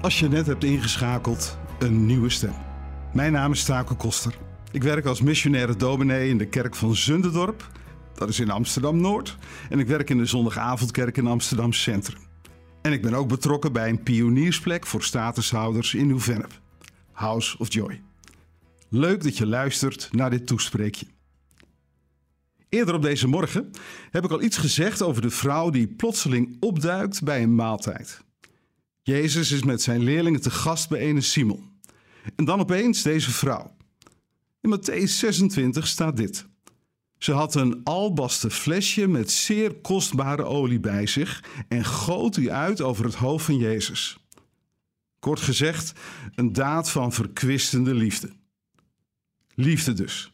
[0.00, 2.54] Als je net hebt ingeschakeld, een nieuwe stem.
[3.12, 4.34] Mijn naam is Taco Koster.
[4.72, 7.70] Ik werk als missionaire dominee in de kerk van Zunderdorp.
[8.14, 9.36] Dat is in Amsterdam-Noord.
[9.68, 12.20] En ik werk in de zondagavondkerk in Amsterdam Centrum.
[12.82, 16.60] En ik ben ook betrokken bij een pioniersplek voor statushouders in Nieuw-Vennep.
[17.12, 18.02] House of Joy.
[18.88, 21.06] Leuk dat je luistert naar dit toespreekje.
[22.68, 23.70] Eerder op deze morgen
[24.10, 28.28] heb ik al iets gezegd over de vrouw die plotseling opduikt bij een maaltijd.
[29.10, 31.70] Jezus is met zijn leerlingen te gast bij ene Simon.
[32.36, 33.76] En dan opeens deze vrouw.
[34.60, 36.46] In Matthäus 26 staat dit.
[37.18, 42.80] Ze had een albasten flesje met zeer kostbare olie bij zich en goot die uit
[42.80, 44.18] over het hoofd van Jezus.
[45.18, 45.92] Kort gezegd,
[46.34, 48.32] een daad van verkwistende liefde.
[49.54, 50.32] Liefde dus.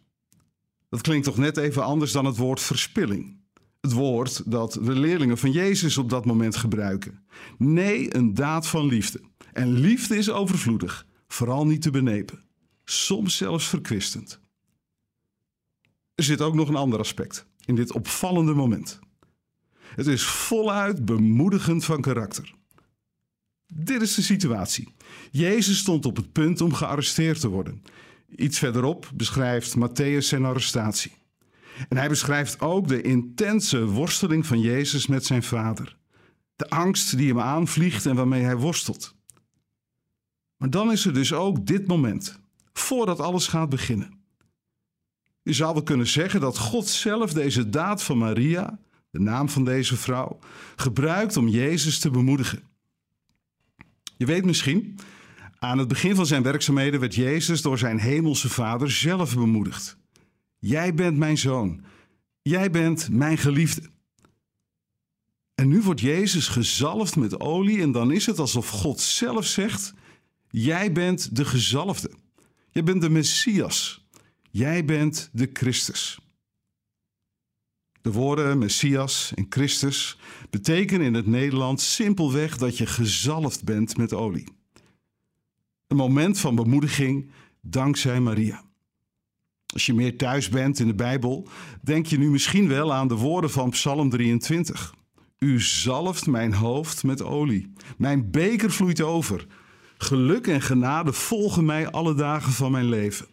[0.88, 3.45] Dat klinkt toch net even anders dan het woord verspilling.
[3.86, 7.24] Het woord dat de leerlingen van Jezus op dat moment gebruiken.
[7.58, 9.20] Nee, een daad van liefde.
[9.52, 12.44] En liefde is overvloedig, vooral niet te benepen.
[12.84, 14.40] Soms zelfs verkwistend.
[16.14, 18.98] Er zit ook nog een ander aspect in dit opvallende moment.
[19.94, 22.54] Het is voluit bemoedigend van karakter.
[23.66, 24.94] Dit is de situatie.
[25.30, 27.82] Jezus stond op het punt om gearresteerd te worden.
[28.36, 31.12] Iets verderop beschrijft Matthäus zijn arrestatie.
[31.88, 35.96] En hij beschrijft ook de intense worsteling van Jezus met zijn vader.
[36.56, 39.14] De angst die hem aanvliegt en waarmee hij worstelt.
[40.56, 42.40] Maar dan is er dus ook dit moment,
[42.72, 44.20] voordat alles gaat beginnen.
[45.42, 48.78] Je zou wel kunnen zeggen dat God zelf deze daad van Maria,
[49.10, 50.38] de naam van deze vrouw,
[50.76, 52.62] gebruikt om Jezus te bemoedigen.
[54.16, 54.98] Je weet misschien,
[55.58, 59.98] aan het begin van zijn werkzaamheden werd Jezus door zijn hemelse vader zelf bemoedigd.
[60.58, 61.84] Jij bent mijn zoon.
[62.42, 63.90] Jij bent mijn geliefde.
[65.54, 69.94] En nu wordt Jezus gezalfd met olie en dan is het alsof God zelf zegt:
[70.50, 72.10] Jij bent de gezalfde.
[72.70, 74.06] Jij bent de Messias.
[74.50, 76.18] Jij bent de Christus.
[78.00, 80.18] De woorden Messias en Christus
[80.50, 84.48] betekenen in het Nederlands simpelweg dat je gezalfd bent met olie.
[85.86, 87.30] Een moment van bemoediging
[87.60, 88.65] dankzij Maria.
[89.76, 91.48] Als je meer thuis bent in de Bijbel,
[91.82, 94.94] denk je nu misschien wel aan de woorden van Psalm 23.
[95.38, 97.72] U zalft mijn hoofd met olie.
[97.96, 99.46] Mijn beker vloeit over.
[99.98, 103.26] Geluk en genade volgen mij alle dagen van mijn leven.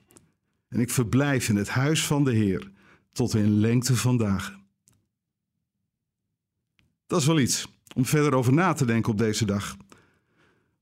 [0.70, 2.72] En ik verblijf in het huis van de Heer
[3.12, 4.64] tot in lengte van dagen.
[7.08, 9.78] Dat is wel iets om verder over na te denken op deze dag.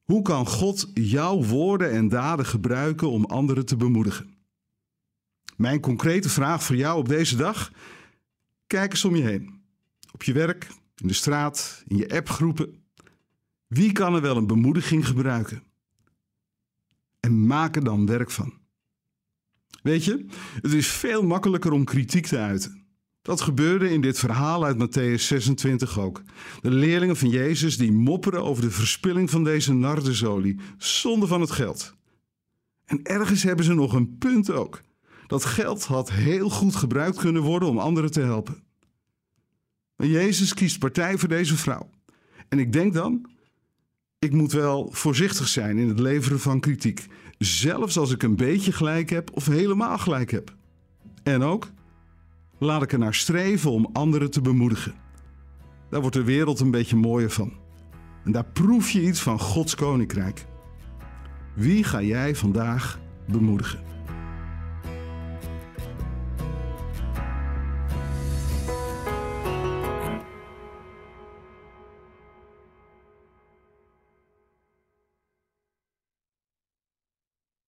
[0.04, 4.41] Hoe kan God jouw woorden en daden gebruiken om anderen te bemoedigen?
[5.58, 7.72] Mijn concrete vraag voor jou op deze dag:
[8.68, 9.62] kijk eens om je heen.
[10.12, 12.84] Op je werk, in de straat, in je appgroepen.
[13.68, 15.64] Wie kan er wel een bemoediging gebruiken?
[17.20, 18.60] En maak er dan werk van.
[19.84, 20.26] Weet je,
[20.62, 22.86] het is veel makkelijker om kritiek te uiten.
[23.22, 26.22] Dat gebeurde in dit verhaal uit Matthäus 26 ook.
[26.62, 31.52] De leerlingen van Jezus die mopperen over de verspilling van deze nardesolie, zonde van het
[31.52, 31.96] geld.
[32.86, 34.82] En ergens hebben ze nog een punt ook.
[35.32, 38.64] Dat geld had heel goed gebruikt kunnen worden om anderen te helpen.
[39.96, 41.90] Maar Jezus kiest partij voor deze vrouw.
[42.50, 43.30] En ik denk dan,
[44.20, 47.08] ik moet wel voorzichtig zijn in het leveren van kritiek.
[47.38, 50.56] Zelfs als ik een beetje gelijk heb of helemaal gelijk heb.
[51.24, 51.72] En ook,
[52.58, 54.94] laat ik er naar streven om anderen te bemoedigen.
[55.90, 57.54] Daar wordt de wereld een beetje mooier van.
[58.24, 60.46] En daar proef je iets van Gods koninkrijk.
[61.56, 63.91] Wie ga jij vandaag bemoedigen?